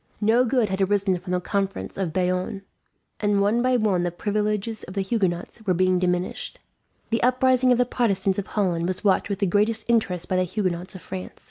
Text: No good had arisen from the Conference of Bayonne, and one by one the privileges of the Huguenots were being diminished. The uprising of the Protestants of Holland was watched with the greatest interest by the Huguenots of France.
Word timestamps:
No 0.19 0.45
good 0.45 0.69
had 0.69 0.81
arisen 0.81 1.19
from 1.19 1.31
the 1.31 1.39
Conference 1.39 1.95
of 1.95 2.11
Bayonne, 2.11 2.63
and 3.19 3.39
one 3.39 3.61
by 3.61 3.77
one 3.77 4.01
the 4.01 4.09
privileges 4.09 4.83
of 4.85 4.95
the 4.95 5.01
Huguenots 5.03 5.63
were 5.67 5.75
being 5.75 5.99
diminished. 5.99 6.57
The 7.11 7.21
uprising 7.21 7.71
of 7.71 7.77
the 7.77 7.85
Protestants 7.85 8.39
of 8.39 8.47
Holland 8.47 8.87
was 8.87 9.03
watched 9.03 9.29
with 9.29 9.37
the 9.37 9.45
greatest 9.45 9.87
interest 9.87 10.27
by 10.27 10.37
the 10.37 10.43
Huguenots 10.43 10.95
of 10.95 11.03
France. 11.03 11.39